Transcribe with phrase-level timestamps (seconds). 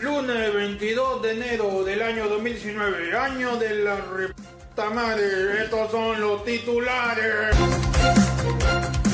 [0.00, 5.62] Lunes 22 de enero del año 2019, año de la reputa madre.
[5.62, 7.56] Estos son los titulares.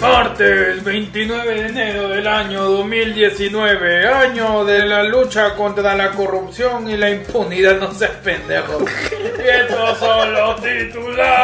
[0.01, 6.97] Martes 29 de enero del año 2019, año de la lucha contra la corrupción y
[6.97, 7.79] la impunidad.
[7.79, 8.79] No seas pendejo.
[8.83, 11.40] Y estos son los titulares.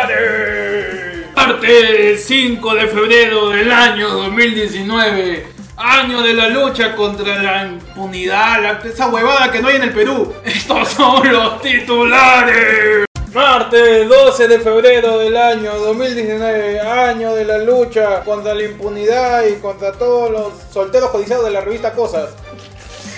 [1.50, 5.46] Martes 5 de febrero del año 2019.
[5.76, 9.92] Año de la lucha contra la impunidad, la- esa huevada que no hay en el
[9.92, 10.32] Perú.
[10.44, 13.04] Estos son los titulares.
[13.32, 19.60] Martes 12 de febrero del año 2019, año de la lucha contra la impunidad y
[19.60, 22.30] contra todos los solteros codiciados de la revista Cosas.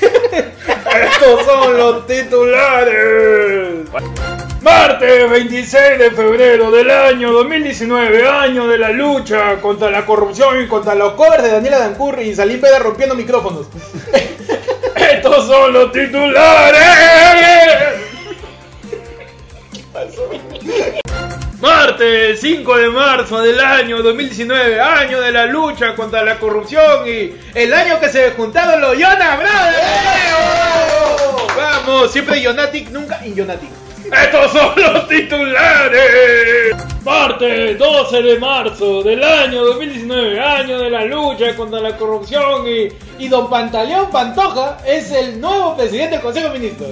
[0.09, 3.89] Estos son los titulares.
[4.61, 10.67] Martes 26 de febrero del año 2019, año de la lucha contra la corrupción y
[10.67, 13.69] contra los covers de Daniela Dancur y Salim Pérez rompiendo micrófonos.
[14.97, 16.79] Estos son los titulares.
[21.61, 27.35] Martes 5 de marzo del año 2019, año de la lucha contra la corrupción y
[27.53, 29.77] el año que se juntaron los Jonas Brothers.
[31.57, 33.78] Vamos, siempre Yonatic, nunca Inyonatic.
[34.05, 36.77] Estos son los titulares.
[37.05, 42.89] Martes 12 de marzo del año 2019, año de la lucha contra la corrupción y,
[43.19, 46.91] y don Pantaleón Pantoja es el nuevo presidente del Consejo de Ministros.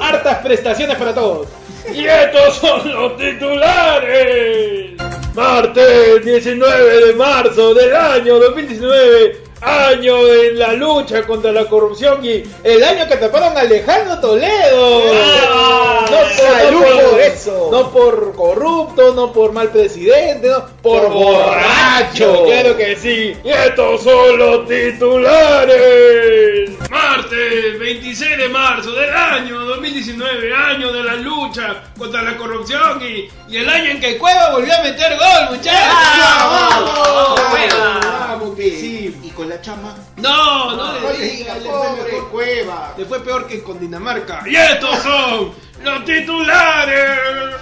[0.00, 1.48] Hartas prestaciones para todos.
[1.92, 4.92] Y estos son los titulares.
[5.34, 12.42] Martes 19 de marzo del año 2019, año en la lucha contra la corrupción y
[12.64, 15.02] el año que atraparon a Alejandro Toledo.
[15.12, 15.89] ¡Ah!
[16.10, 17.68] No, por, ¡Salud no por por eso!
[17.72, 22.32] No por corrupto, no por mal presidente, no, por, Por borracho.
[22.32, 22.44] borracho.
[22.46, 23.36] Claro que sí.
[23.44, 26.70] Y estos son los titulares.
[26.90, 33.28] Martes 26 de marzo del año 2019, año de la lucha contra la corrupción y,
[33.48, 35.80] y el año en que Cueva volvió a meter gol, muchachos.
[35.88, 37.40] ¡Vamos!
[37.50, 38.00] Cueva!
[38.30, 39.16] Vamos, que sí.
[39.22, 39.94] ¿Y con la chama?
[40.16, 42.30] No, no le Oye, digas, le pobre fue mejor.
[42.30, 42.94] cueva.
[42.96, 44.42] Le fue peor que con Dinamarca.
[44.46, 45.52] Y estos son
[45.82, 47.56] los titulares.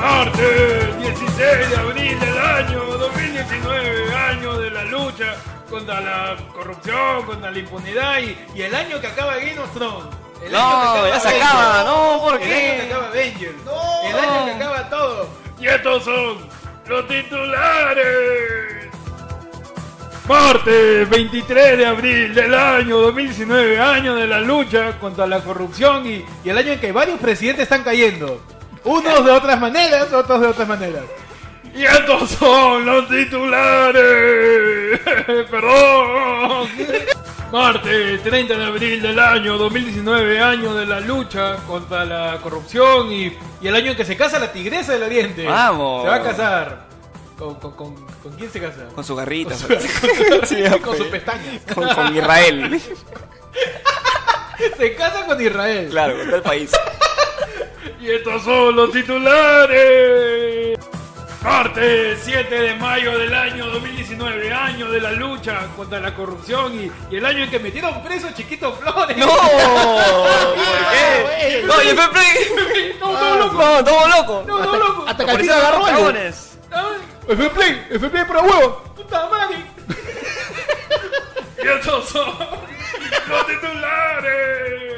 [0.00, 5.34] Martes 16 de abril del año 2019, año de la lucha
[5.68, 10.06] contra la corrupción, contra la impunidad y, y el año que acaba Game of Thrones.
[10.42, 11.50] El año que No, acaba ya se Avengers.
[11.50, 12.82] acaba, no, ¿por El año que qué?
[12.86, 13.54] acaba Avengers.
[14.04, 14.67] El año que acaba todo.
[15.68, 16.38] Estos son
[16.88, 18.88] los titulares.
[20.26, 26.24] Martes 23 de abril del año 2019, año de la lucha contra la corrupción y
[26.44, 28.42] el año en que varios presidentes están cayendo.
[28.84, 31.04] Unos de otras maneras, otros de otras maneras.
[31.74, 35.00] Y estos son los titulares.
[35.50, 36.68] Perdón.
[37.52, 43.36] Martes 30 de abril del año 2019, año de la lucha contra la corrupción y,
[43.62, 45.46] y el año en que se casa la tigresa del oriente.
[45.46, 46.02] Vamos.
[46.02, 46.88] Se va a casar.
[47.38, 48.86] ¿Con, con, con, con quién se casa?
[48.94, 49.54] Con su garrita.
[49.54, 49.78] Con,
[50.46, 50.98] Sí, con pues.
[50.98, 51.62] sus pestañas.
[51.74, 52.80] Con, con Israel.
[54.76, 55.88] Se casa con Israel.
[55.88, 56.70] Claro, con todo el país.
[58.00, 60.37] Y estos son los titulares.
[61.42, 66.90] Martes 7 de mayo del año 2019, año de la lucha contra la corrupción y,
[67.12, 69.16] y el año en que metieron preso a Chiquito Flores.
[69.16, 69.26] ¡No!
[69.28, 69.36] ¿Por
[70.90, 71.62] qué?
[71.64, 72.94] No, y el play.
[73.00, 73.54] No, no, loco.
[73.62, 74.44] No, todo loco.
[74.46, 75.04] No, no, loco.
[75.08, 76.02] Hasta que eso agarró los algo.
[76.10, 76.58] dragones.
[76.70, 76.98] Ay,
[77.28, 78.82] F Play, F Play para huevo.
[78.96, 79.64] Puta madre.
[81.62, 82.34] y estos son
[83.28, 84.97] los titulares.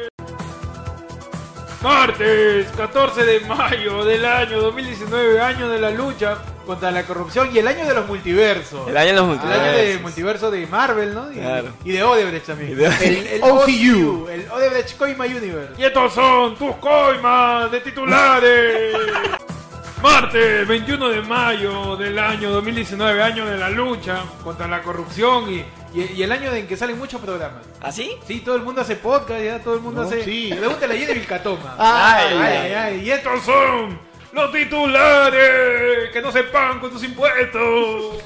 [1.83, 6.37] Martes 14 de mayo del año 2019, año de la lucha
[6.67, 8.87] contra la corrupción y el año de los multiversos.
[8.87, 9.87] El año de los El año multiversos.
[9.87, 11.33] de multiverso de Marvel, ¿no?
[11.33, 11.69] Y, Claro.
[11.83, 12.77] y de Odebrecht también.
[12.77, 13.61] De- El, el OCU.
[13.63, 15.73] OCU, el Odebrecht Coima Universe.
[15.79, 18.95] Y estos son tus coimas de titulares.
[20.03, 25.65] Martes 21 de mayo del año 2019, año de la lucha contra la corrupción y,
[25.95, 27.65] y- y el año en que salen muchos programas.
[27.81, 28.17] ¿Así?
[28.27, 30.25] Sí, todo el mundo hace podcast, ya todo el mundo No, hace.
[30.25, 30.53] sí.
[30.57, 31.75] Pregúntale a Jenny Vilcatoma.
[31.79, 33.01] Ay, ay, ay, ay.
[33.07, 33.99] Y estos son
[34.33, 38.17] los titulares que no se pagan con tus impuestos.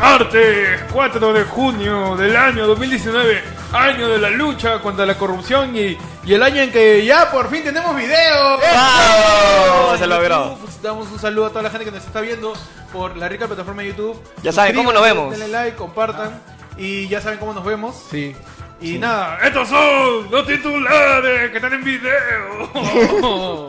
[0.00, 3.42] Martes 4 de junio del año 2019,
[3.72, 7.48] año de la lucha contra la corrupción y, y el año en que ya por
[7.48, 8.58] fin tenemos video.
[8.58, 9.98] ¡Vamos!
[9.98, 10.50] Se logró.
[10.56, 12.52] YouTube, Damos un saludo a toda la gente que nos está viendo
[12.92, 14.20] por la rica plataforma de YouTube.
[14.42, 15.30] Ya saben, ¿cómo nos vemos?
[15.30, 16.42] Denle like, compartan.
[16.76, 17.94] Y ya saben cómo nos vemos.
[18.10, 18.34] Sí.
[18.80, 23.68] Y nada, Estos son los titulares que están en video.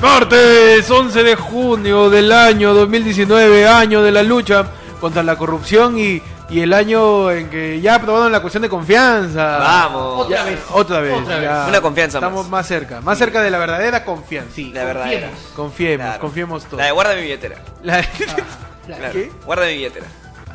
[0.00, 4.66] Martes 11 de junio del año 2019, año de la lucha
[5.00, 9.56] contra la corrupción y, y el año en que ya aprobaron la cuestión de confianza.
[9.58, 10.28] Vamos.
[10.28, 10.42] Ya,
[10.72, 11.14] Otra vez.
[11.14, 11.58] Otra vez.
[11.68, 12.50] Una confianza Estamos más.
[12.50, 14.50] más cerca, más cerca de la verdadera confianza.
[14.54, 15.38] Sí, La verdad confiemos.
[15.56, 16.20] Confiemos, Claro.
[16.20, 16.78] confiemos todos.
[16.78, 17.56] La de guarda mi billetera.
[17.82, 18.04] La-
[18.86, 19.12] Claro.
[19.12, 19.32] ¿Qué?
[19.44, 20.06] Guarda mi billetera.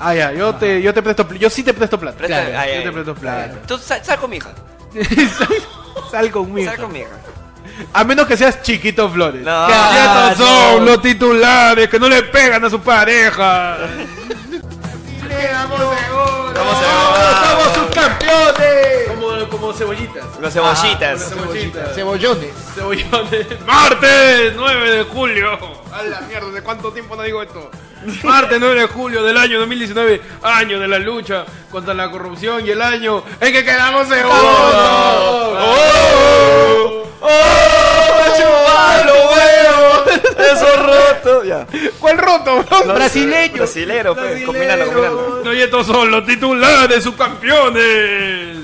[0.03, 2.17] Ah, ya, yo te, yo te presto, pl- yo sí te presto plata.
[2.17, 2.83] Presta- Claro, ay, yo ay.
[2.83, 3.53] te presto plata.
[3.67, 4.49] Tú sal, sal con mi hija.
[5.37, 5.47] sal,
[6.09, 6.71] sal conmigo.
[6.71, 7.09] Sal con mi hija.
[7.93, 9.43] A menos que seas chiquito Flores.
[9.43, 9.67] No.
[9.69, 13.77] Y estos son los titulares que no le pegan a su pareja.
[15.27, 16.51] Le damos seguro.
[16.53, 17.41] Damos seguro.
[17.49, 19.07] Somos sus campeones.
[19.07, 20.25] Como, como cebollitas.
[20.39, 21.23] Los cebollitas.
[21.23, 21.95] Como cebollitas.
[21.95, 22.49] Cebollones.
[22.75, 23.47] Cebollones.
[23.65, 25.59] Martes 9 de julio.
[25.93, 27.71] A la mierda, ¿de cuánto tiempo no digo esto?
[28.23, 32.71] Martes 9 de julio del año 2019, año de la lucha contra la corrupción y
[32.71, 34.39] el año en que quedamos seguros.
[35.53, 35.57] ¡Oh!
[37.21, 37.31] ¡Oh!
[38.37, 40.03] ¡Chupalo, huevo!
[40.51, 41.43] Eso roto.
[41.43, 41.67] Ya.
[41.99, 42.63] ¿Cuál roto?
[42.63, 42.93] bro?
[42.95, 43.57] Brasileño.
[43.57, 44.25] Brasilero, pues.
[44.25, 44.51] Brasilero.
[44.51, 45.41] Combinalo, combinalo.
[45.43, 48.57] No, y estos son los titulares subcampeones.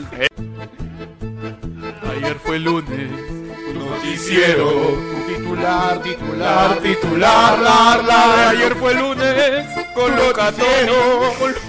[2.10, 3.37] Ayer fue lunes.
[3.90, 5.18] Noticiero.
[5.28, 8.48] Titular, titular, titular, lar, lar.
[8.50, 9.66] Ayer fue lunes.
[9.94, 11.34] Con Luca Toni.
[11.40, 11.68] Con.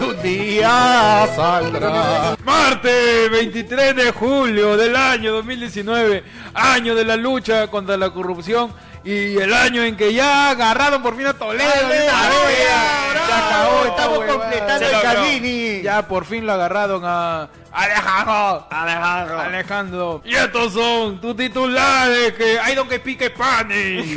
[0.00, 2.36] Un día saldrá.
[2.44, 6.24] Martes 23 de julio del año 2019,
[6.54, 11.16] año de la lucha contra la corrupción y el año en que ya agarraron por
[11.16, 11.68] fin a Toledo.
[11.68, 15.02] Dale, Ya, ya, se acabó, estamos completando el.
[15.02, 15.82] Camini.
[15.82, 18.66] Ya por fin lo agarraron a Alejandro.
[18.70, 19.40] Alejandro.
[19.40, 20.22] Alejandro.
[20.24, 24.06] Y estos son tus titulares que hay donde pique panes.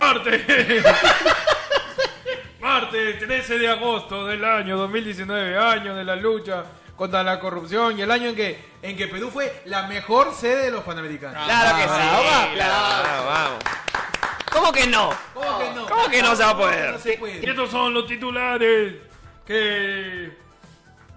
[0.00, 0.84] Martes.
[2.60, 6.64] Martes 13 de agosto del año 2019, año de la lucha
[6.96, 10.66] contra la corrupción y el año en que, en que Perú fue la mejor sede
[10.66, 11.44] de los Panamericanos.
[11.44, 11.88] Claro que sí.
[11.88, 13.64] Bravo, Claro, vamos.
[14.52, 15.10] ¿Cómo que no?
[15.34, 15.86] ¿Cómo que no?
[15.86, 16.92] ¿Cómo que no se va a poder?
[16.92, 17.44] No se puede.
[17.44, 18.94] Y estos son los titulares
[19.44, 20.32] que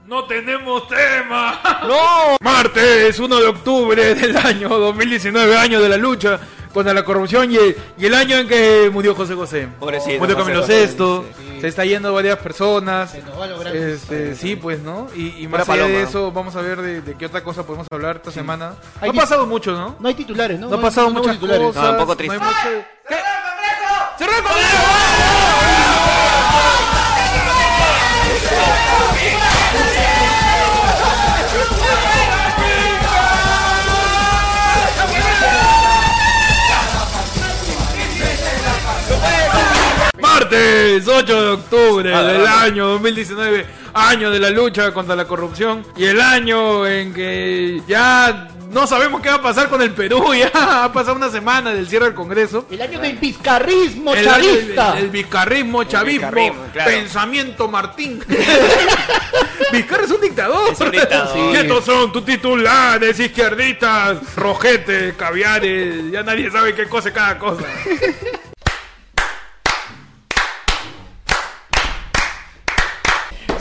[0.07, 1.62] no tenemos tema.
[1.83, 2.38] ¡No!
[2.41, 6.39] Martes 1 de octubre del año 2019, año de la lucha
[6.74, 9.68] contra la corrupción y el, y el año en que murió José José.
[9.80, 11.62] Pobrecito, Murió Camilo Sesto, sí.
[11.62, 13.12] se está yendo varias personas.
[13.12, 14.02] Se nos va los grandes.
[14.04, 15.08] Este, sí, pues, ¿no?
[15.16, 16.10] Y, y más allá de paloma.
[16.10, 18.74] eso, vamos a ver de, de qué otra cosa podemos hablar esta semana.
[19.02, 19.96] Hay No ha pasado mucho, ¿no?
[20.00, 20.68] No hay titulares, ¿no?
[20.68, 21.68] No ha hay- pasado no muchas titulares.
[21.68, 21.84] cosas.
[21.84, 22.36] No, un poco triste.
[22.36, 23.16] hay mucho- ¿Qué?
[24.18, 24.78] ¡Cerró el Congreso!
[40.48, 46.06] Martes 8 de octubre del año 2019, año de la lucha contra la corrupción y
[46.06, 50.86] el año en que ya no sabemos qué va a pasar con el Perú, ya
[50.86, 52.66] ha pasado una semana del cierre del Congreso.
[52.72, 54.98] El año del pizcarrismo El, año chavista.
[54.98, 56.92] el bizcarrismo, chavismo, bizcarrismo, claro.
[56.92, 58.24] pensamiento Martín.
[59.74, 60.72] Vizcarra es un dictador.
[60.72, 61.54] Es un dictador.
[61.54, 67.38] Y estos son tus titulares, izquierdistas, rojetes, caviares, ya nadie sabe qué cosa es cada
[67.38, 67.66] cosa.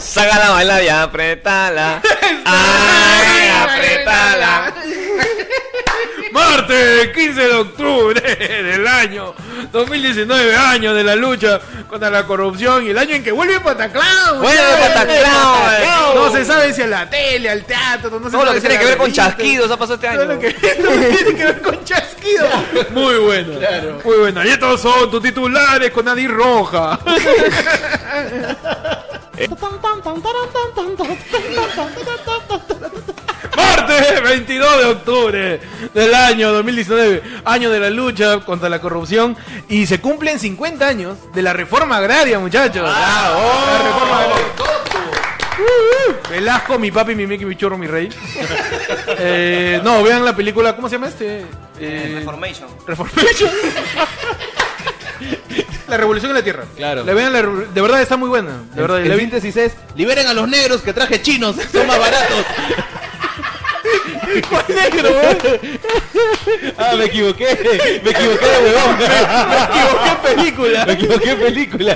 [0.06, 2.00] Sácala, baila y apretala.
[2.45, 4.75] Ay, apretala.
[6.30, 9.35] Martes 15 de octubre del año
[9.73, 14.40] 2019, año de la lucha contra la corrupción y el año en que vuelve Pataclown.
[14.40, 14.62] Vuelve.
[14.95, 16.14] Pataclown.
[16.14, 18.66] No se sabe si a la tele, al teatro, no se Todo lo que si
[18.66, 20.21] tiene que ver con chasquidos ha pasado este año.
[20.21, 22.49] todo lo que tiene que ver con chasquido.
[22.90, 23.59] Muy bueno.
[24.04, 24.45] Muy bueno.
[24.45, 26.99] Y estos son tus titulares con Adi Roja.
[33.57, 35.61] Martes 22 de octubre
[35.95, 39.37] del año 2019, año de la lucha contra la corrupción
[39.69, 42.83] y se cumplen 50 años de la reforma agraria, muchachos.
[42.83, 44.47] La reforma agraria.
[45.59, 48.11] Uh, Velasco, mi papi, mi Mickey, mi chorro, mi rey.
[49.19, 51.47] Eh, no, vean la película, ¿cómo se llama este?
[51.81, 52.69] Eh, Reformation.
[52.87, 53.50] Reformation.
[55.88, 56.64] la revolución en la tierra.
[56.76, 57.05] Claro.
[57.05, 58.62] Vean la revo- de verdad está muy buena.
[58.75, 61.99] De verdad, El vi- síntesis es, liberen a los negros que traje chinos, son más
[61.99, 62.45] baratos.
[64.50, 65.78] ¿Cuál negro, eh?
[66.76, 68.99] Ah, me equivoqué, me equivoqué de huevón.
[68.99, 69.05] Me
[69.73, 70.85] equivoqué en película.
[70.87, 71.95] Me equivoqué en película.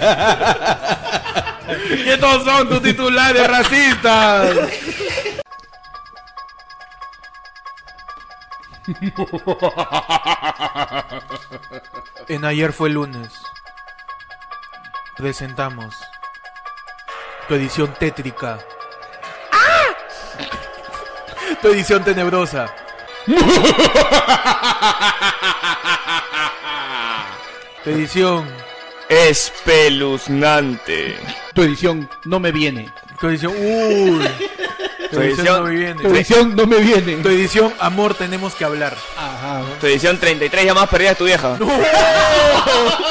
[2.04, 4.56] Y estos son tus titulares racistas.
[12.28, 13.28] En ayer fue lunes.
[15.20, 15.94] Presentamos
[17.46, 18.58] Tu edición tétrica.
[21.60, 22.74] Tu edición tenebrosa.
[27.84, 28.48] Tu edición.
[29.10, 31.18] Espeluznante.
[31.52, 32.90] Tu edición no me viene.
[33.20, 33.52] Tu edición.
[33.58, 34.26] Uy.
[35.10, 36.02] Tu edición no me viene.
[36.02, 37.16] Tu edición no me viene.
[37.16, 38.96] Tu edición, amor, tenemos que hablar.
[39.18, 39.60] Ajá.
[39.80, 41.58] Tu edición 33 llamadas perdidas tu vieja.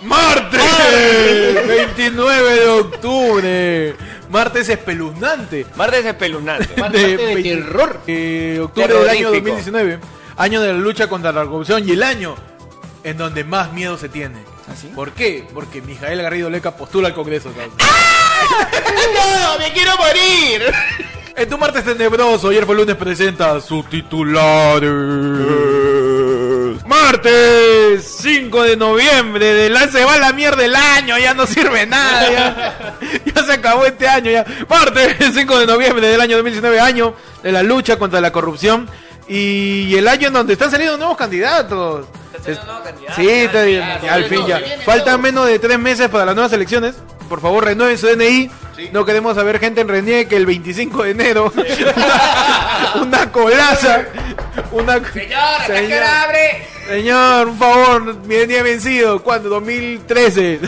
[0.00, 1.66] ¡Martes!
[1.68, 3.94] 29 de octubre.
[4.30, 5.66] Martes espeluznante.
[5.76, 6.68] Martes espeluznante.
[6.80, 8.00] Martes de 20 terror.
[8.06, 9.30] eh, octubre del año Terrorífico.
[9.30, 9.98] 2019.
[10.36, 12.34] Año de la lucha contra la corrupción y el año
[13.04, 14.38] en donde más miedo se tiene.
[14.68, 14.72] ¿Ah?
[14.94, 15.46] ¿Por qué?
[15.54, 17.50] Porque Mijael Garrido Leca postula al Congreso.
[17.52, 17.72] cabrón.
[19.14, 19.58] ¡No!
[19.58, 20.62] ¡Me quiero morir!
[21.36, 24.90] En tu martes tenebroso, ayer fue lunes, presenta sus titulares.
[27.04, 31.84] Martes 5 de noviembre, de la se va la mierda el año, ya no sirve
[31.84, 32.98] nada, ya,
[33.34, 34.42] ya se acabó este año ya.
[34.66, 38.88] Martes 5 de noviembre del año 2019, año de la lucha contra la corrupción
[39.28, 42.06] y el año en donde están saliendo nuevos candidatos.
[43.14, 44.62] Sí, está bien, al fin ya.
[44.86, 46.94] Faltan menos de tres meses para las nuevas elecciones.
[47.28, 48.50] Por favor, renueven su DNI.
[48.92, 51.52] No queremos saber gente en renieque el 25 de enero.
[53.00, 54.06] una colaza.
[54.72, 55.00] Una...
[55.12, 56.73] Señor, abre?
[56.88, 59.22] Señor, un favor, mi ha vencido.
[59.22, 59.48] ¿Cuándo?
[59.48, 60.60] 2013.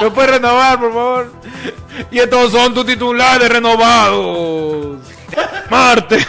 [0.00, 1.32] ¿Me puede renovar, por favor?
[2.10, 4.98] Y estos son tus titulares renovados.
[5.70, 6.26] Martes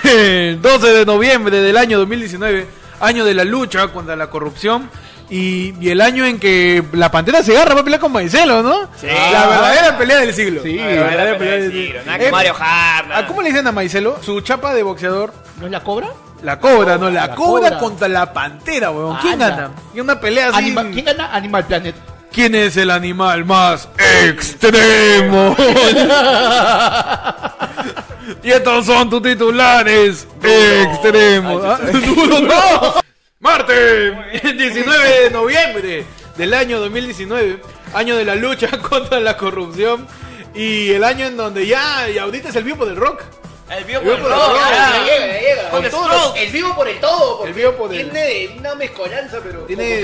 [0.62, 2.68] 12 de noviembre del año 2019,
[3.00, 4.90] año de la lucha contra la corrupción
[5.30, 8.90] y, y el año en que la pantera se agarra para pelear con Maicelo, ¿no?
[9.00, 9.08] Sí.
[9.08, 10.62] La verdadera pelea del siglo.
[10.64, 12.00] Sí, la la verdadera pelea del siglo.
[12.20, 12.56] Eh, Mario.
[12.60, 14.18] ¿a ¿Cómo le dicen a Maicelo?
[14.22, 15.34] Su chapa de boxeador.
[15.60, 16.08] ¿No es la cobra?
[16.44, 17.10] La cobra, ¿no?
[17.10, 17.80] La, La cobra, cobra.
[17.80, 19.18] contra la pantera, weón.
[19.22, 19.50] ¿Quién Anda.
[19.50, 19.72] gana?
[19.94, 20.58] Y una pelea así.
[20.58, 21.34] Anima- ¿Quién gana?
[21.34, 21.96] Animal Planet.
[22.32, 23.90] ¿Quién es el animal más
[24.26, 25.56] extremo?
[28.44, 31.64] y estos son tus titulares extremos.
[31.66, 31.80] ¿ah?
[31.92, 32.94] Duro, no.
[33.40, 34.14] Martes,
[34.58, 37.62] 19 de noviembre del año 2019,
[37.94, 40.08] año de la lucha contra la corrupción
[40.54, 43.22] y el año en donde ya, y ahorita es el vivo del rock.
[43.70, 46.38] El vivo por el Stroke.
[46.38, 47.38] El vivo por el todo.
[47.40, 50.00] porque El vivo por el- Tiene una mezcolanza, pero Tiene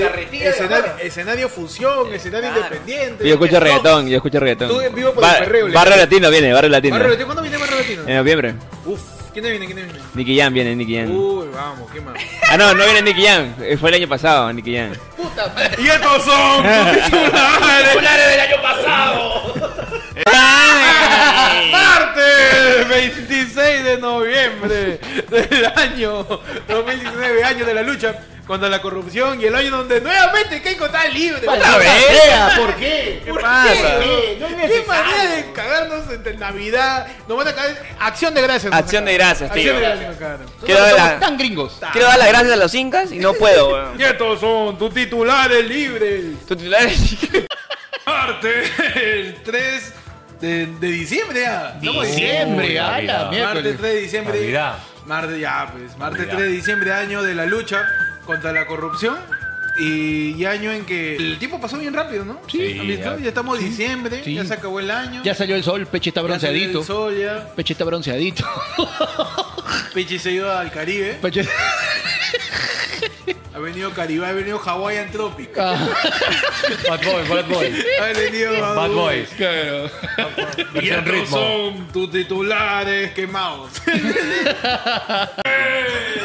[0.48, 2.66] escenario, escenario fusión, escenario Claro.
[2.66, 3.26] independiente.
[3.26, 4.68] Yo escucho reggaetón, yo escucho reggaetón.
[4.68, 6.94] Tú en vivo por el perreo, Barrio Latino viene, Barrio Latino.
[6.94, 8.02] Barrio Latino, ¿Cuándo viene Barrio Latino?
[8.06, 8.54] En noviembre.
[8.84, 9.00] Uf,
[9.32, 9.64] ¿quién viene?
[9.66, 9.92] ¿Quién viene?
[10.14, 11.10] Nicky Jam viene, Nicky Jam.
[11.10, 12.14] Uy, vamos, ¿qué más?
[12.50, 13.54] Ah, no, no viene Nicky Jam.
[13.62, 14.92] eh, Fue el año pasado, Nicky Jam.
[15.16, 15.70] Puta madre.
[15.82, 16.62] Y estos son.
[17.04, 19.54] Titulares del año pasado.
[21.70, 23.98] Martes 26 de
[24.68, 24.98] noviembre
[25.50, 26.24] del año
[26.68, 28.14] 2019, año de la lucha
[28.46, 31.48] contra la corrupción y el año donde nuevamente Keiko está libre.
[31.48, 31.88] ¿Otra vez?
[32.58, 33.22] ¿Por qué?
[33.24, 33.72] ¿Qué ¿Por pasa?
[33.72, 34.36] qué?
[34.38, 37.06] No ¿Qué manera de cagarnos entre Navidad?
[37.26, 37.82] Nos van a cagar.
[38.00, 38.70] Acción de gracias.
[38.70, 39.72] nos Acción de gracias, tío.
[39.72, 40.46] Acción de gracias nos cagaron.
[40.62, 41.78] Quiero dar, la- tan gringos.
[41.92, 43.94] quiero dar las gracias a los incas y no puedo, weón.
[44.00, 46.24] Y estos son tus titulares libres.
[46.46, 47.16] Tu titular es-
[48.06, 48.70] Martes
[49.44, 49.92] 3
[50.44, 51.74] de, de diciembre ya.
[51.80, 53.76] Estamos en Diciembre, a la Martes miércoles.
[53.78, 54.40] 3 de diciembre.
[54.40, 54.78] Navidad.
[55.06, 55.96] Martes, ya, pues.
[55.98, 57.84] Martes 3 de diciembre, año de la lucha
[58.24, 59.16] contra la corrupción.
[59.76, 62.40] Y, y año en que el tiempo pasó bien rápido, ¿no?
[62.46, 62.96] Sí.
[62.96, 63.16] Ya.
[63.18, 64.34] Ya estamos en diciembre, Sí.
[64.34, 65.20] ya se acabó el año.
[65.24, 66.78] Ya salió el sol, Peche está ya salió bronceadito.
[66.80, 67.48] el sol, ya.
[67.56, 68.44] Peche está bronceadito.
[69.94, 71.18] Pechi se ido al Caribe.
[71.20, 71.46] Peche...
[73.54, 75.56] Ha venido Caribe, ha venido Hawaiian Tropic.
[75.56, 75.76] Ah,
[76.88, 77.84] Bad Boy, Bad Boy.
[78.00, 79.28] Ha venido Bad Boys.
[79.36, 79.90] claro.
[80.74, 81.36] Y Versión estos ritmo.
[81.36, 83.70] son tus titulares quemados.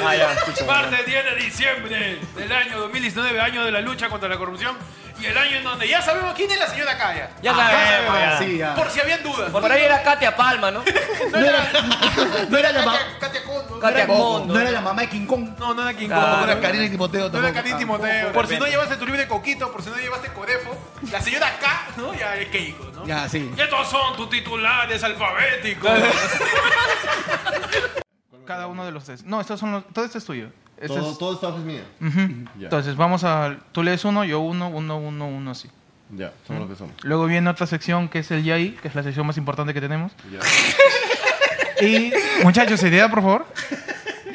[0.01, 0.65] Ah, ya, escucha.
[0.65, 4.75] Martes 10 de diciembre del año 2019, año de la lucha contra la corrupción.
[5.19, 7.29] Y el año en donde ya sabemos quién es la señora Calla.
[7.41, 8.37] Ya sabemos, ya.
[8.39, 8.75] Sí, ya.
[8.75, 9.51] Por si habían dudas.
[9.51, 10.83] Por ahí era Katia Palma, ¿no?
[11.31, 11.71] No era,
[12.49, 13.79] no era la ma- Katia, Katia Condo.
[13.79, 14.53] Katia no era- Mondo.
[14.53, 15.49] no era la mamá de King Kong.
[15.59, 16.37] No, no era King Ah, Kong.
[16.39, 16.61] No era.
[16.61, 17.53] Karina y Timoteo No era.
[17.53, 18.31] Karina y Timoteo.
[18.31, 20.75] Por si no llevaste tu libre de coquito, por si no llevaste Corefo,
[21.11, 22.13] la señora K, ¿no?
[22.13, 23.05] Ya es Keiko, ¿no?
[23.05, 23.51] Ya, sí.
[23.55, 25.91] Y estos son tus titulares alfabéticos.
[28.45, 29.23] Cada uno de los tres.
[29.25, 30.47] No, estos son los, todo esto es tuyo.
[30.87, 31.83] Todo, es- todo esta es mía.
[32.01, 32.45] Ujú.
[32.57, 32.63] Ya.
[32.65, 33.57] Entonces vamos a.
[33.71, 35.69] Tú lees uno, yo uno, uno, uno, uno, así.
[36.11, 36.95] Ya, somos lo que somos.
[37.03, 39.81] Luego viene otra sección que es el YAI, que es la sección más importante que
[39.81, 40.11] tenemos.
[40.31, 40.39] Ya.
[41.81, 42.11] Y
[42.43, 43.45] muchachos, seriedad, por favor.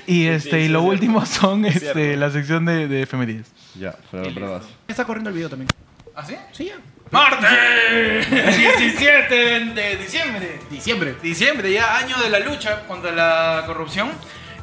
[0.07, 3.49] Y este y lo último son este, la sección de, de efemérides.
[3.79, 4.65] Ya, pero pruebas.
[4.89, 5.69] Está corriendo el video también.
[6.17, 6.37] ¿Ah, sí?
[6.53, 6.77] Sí, ya.
[7.11, 7.51] Martes
[8.31, 9.35] 17
[9.75, 10.59] de diciembre.
[10.71, 11.17] Diciembre.
[11.23, 14.11] Diciembre, ya año de la lucha contra la corrupción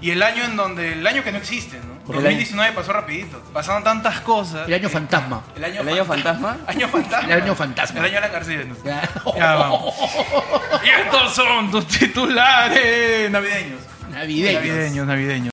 [0.02, 2.14] y el año en donde el año que no existe, ¿no?
[2.14, 3.40] 2019 pasó rapidito.
[3.54, 4.68] Pasaron tantas cosas.
[4.68, 5.44] El año fantasma.
[5.56, 6.58] El año, ¿El año fantasma?
[6.68, 7.34] Año fantasma.
[7.34, 8.00] El año fantasma.
[8.00, 8.64] El año de la García.
[8.68, 8.82] no sé.
[8.84, 9.10] Ya.
[9.38, 9.94] Ya vamos.
[10.84, 13.80] Y estos son tus titulares navideños.
[14.10, 14.64] Navideños.
[14.64, 15.51] Navideños, navideños.